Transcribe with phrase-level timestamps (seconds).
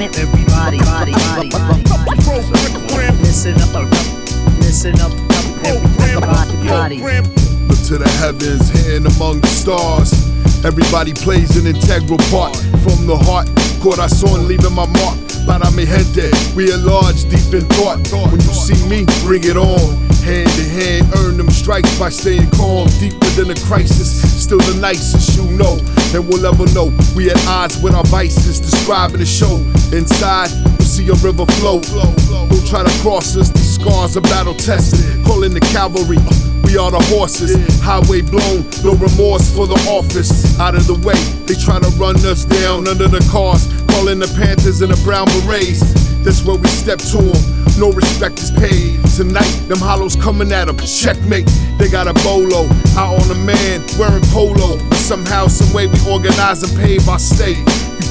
[0.00, 1.82] Everybody, body, body, body.
[3.18, 3.90] Listen up,
[4.60, 5.10] listen up,
[5.66, 6.98] everybody.
[7.66, 10.12] Look to the heavens, hidden among the stars.
[10.64, 12.54] Everybody plays an integral part
[12.86, 13.50] from the heart.
[13.82, 15.18] Caught I saw and leaving my mark.
[15.48, 17.98] But Para mi gente, we are large, deep in thought.
[18.12, 19.98] When you see me, bring it on.
[20.22, 22.86] Hand to hand, earn them strikes by staying calm.
[23.00, 25.80] Deeper than a crisis, still the nicest you know.
[26.14, 28.60] And we'll ever know we at odds with our vices.
[28.60, 29.58] Describing the show
[29.92, 31.80] Inside, you see a river flow.
[31.80, 35.24] Don't try to cross us, these scars are battle tested.
[35.24, 36.18] Calling the cavalry.
[36.68, 40.60] We are the horses, highway blown, no remorse for the office.
[40.60, 41.16] Out of the way,
[41.48, 45.24] they try to run us down under the cars, calling the Panthers and the Brown
[45.40, 45.80] Berets.
[46.20, 47.40] That's where we step to them,
[47.80, 49.00] no respect is paid.
[49.16, 51.48] Tonight, them hollows coming at them, checkmate.
[51.78, 52.68] They got a bolo,
[53.00, 54.76] out on a man, wearing polo.
[54.92, 57.64] Somehow, someway, we organize and pave our state.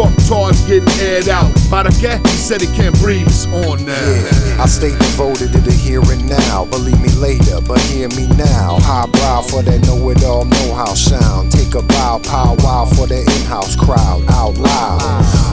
[0.00, 1.52] You fuck tards getting aired out.
[1.68, 3.92] The guy, he said he can't breathe, it's on now.
[3.92, 6.64] Yeah, I stay devoted to the here and now.
[6.64, 8.80] Believe me later, but hear me now.
[8.80, 11.52] Highbrow for that know it all, know how sound.
[11.52, 14.24] Take a bow, pow wow for the in house crowd.
[14.32, 15.00] Out loud.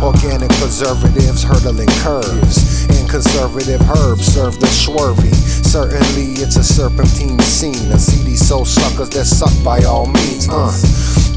[0.04, 2.88] Organic preservatives hurdling curves.
[2.88, 5.34] And conservative herbs serve the swervy.
[5.64, 7.92] Certainly, it's a serpentine scene.
[7.92, 10.48] I see these soul suckers that suck by all means.
[10.50, 10.72] Uh,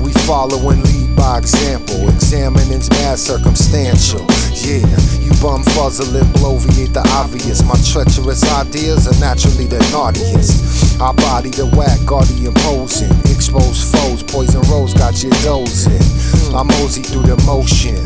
[0.03, 2.09] we follow and lead by example.
[2.09, 4.25] Examining's mad circumstantial.
[4.55, 4.85] Yeah,
[5.21, 7.63] you bum fuzzling, bloviate the obvious.
[7.63, 11.01] My treacherous ideas are naturally the naughtiest.
[11.01, 13.11] I body the whack, guardian posing.
[13.33, 16.03] Exposed foes, poison rose got you dozing.
[16.55, 18.01] I mosey through the motion.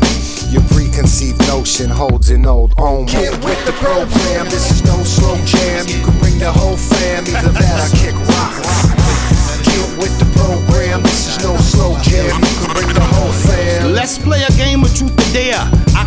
[0.51, 3.07] Your preconceived notion holds an old omen.
[3.07, 5.87] Get with the program, this is no slow jam.
[5.87, 8.87] You can bring the whole fam, either that I kick rocks.
[9.65, 10.74] Get with the program,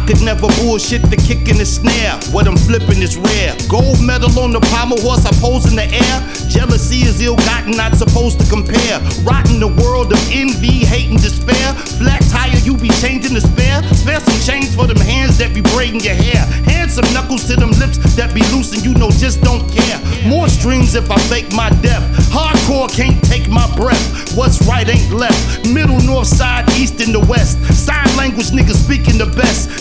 [0.09, 2.17] could never bullshit the kick and the snare.
[2.33, 3.53] What I'm flipping is rare.
[3.69, 6.17] Gold medal on the pommel horse, I pose in the air.
[6.49, 9.05] Jealousy is ill gotten, not supposed to compare.
[9.21, 11.77] Rotting the world of envy, hate, and despair.
[12.01, 13.85] Flat tire, you be changing the spare.
[13.93, 16.41] Spare some change for them hands that be braiding your hair.
[16.65, 20.01] Hand some knuckles to them lips that be loose and you know just don't care.
[20.25, 22.03] More strings if I fake my death.
[22.33, 24.33] Hardcore can't take my breath.
[24.33, 25.69] What's right ain't left.
[25.69, 27.61] Middle, north, side, east, and the west.
[27.77, 29.78] Sign language niggas speaking the best.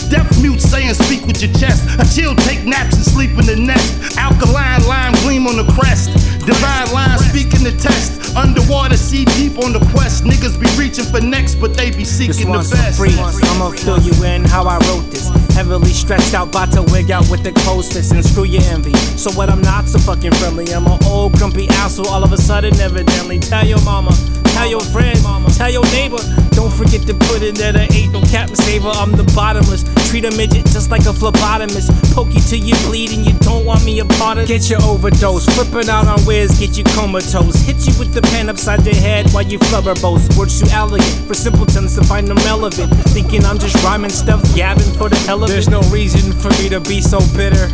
[0.87, 1.83] Saying speak with your chest.
[1.99, 4.17] A chill, take naps and sleep in the nest.
[4.17, 6.13] Alkaline lime gleam on the crest.
[6.45, 8.35] Divine line speaking the test.
[8.37, 10.23] Underwater, see deep on the quest.
[10.23, 12.97] Niggas be reaching for next, but they be seeking the best.
[12.97, 13.11] free.
[13.19, 15.27] I'ma fill you in how I wrote this.
[15.55, 18.95] Heavily stretched out, about to wig out with the closest and screw your envy.
[19.17, 19.49] So what?
[19.49, 20.71] I'm not so fucking friendly.
[20.71, 22.07] I'm an old grumpy asshole.
[22.07, 24.11] All of a sudden, evidently, tell your mama,
[24.57, 25.17] tell your friend,
[25.53, 26.17] tell your neighbor.
[26.57, 28.89] Don't forget to put in that I ain't no captain saver.
[28.89, 29.85] I'm the bottomless.
[30.09, 31.93] Treat a midget just like a phlebotomist.
[32.15, 34.47] Poke you till you bleed and you don't want me a part of.
[34.47, 35.45] Get your overdose.
[35.53, 37.55] Flipping out on whiz, get you comatose.
[37.69, 40.35] Hit you with the pen upside your head while you flubber boast.
[40.37, 42.89] Words too elegant for simpletons to find them relevant.
[43.13, 45.53] Thinking I'm just rhyming stuff, gabbing for the hell of it.
[45.53, 47.69] There's no reason for me to be so bitter.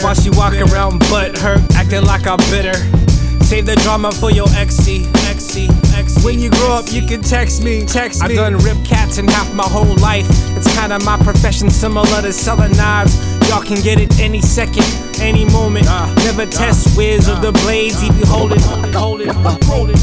[0.00, 2.78] While she walk around butt hurt, acting like I'm bitter.
[3.44, 5.04] Save the drama for your XC,
[5.52, 5.68] XC,
[5.98, 6.24] XC.
[6.24, 8.26] When you grow up, you can text me, text me.
[8.26, 10.26] I done rip cats in half my whole life.
[10.56, 13.14] It's kinda my profession, similar to selling knives.
[13.48, 14.86] Y'all can get it any second,
[15.20, 15.86] any moment.
[16.24, 18.60] Never test Wiz of the blades, he be holding,
[18.94, 19.28] holding,
[19.64, 19.96] holding.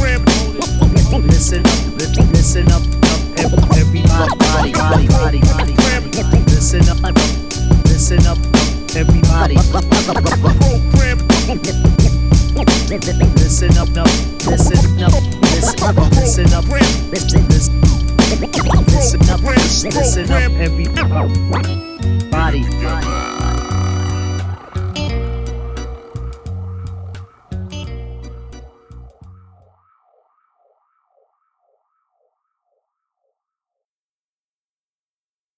[1.27, 6.39] Listen up, listen up, up, everybody, body, body, body, body, body.
[6.45, 7.15] Listen up, up,
[7.85, 9.55] listen up, up, everybody.
[13.39, 14.07] Listen up, up,
[14.45, 17.81] listen up, listen up, listen up, listen, listen,
[18.39, 22.29] listen up, listen up, everybody.
[22.31, 23.48] body.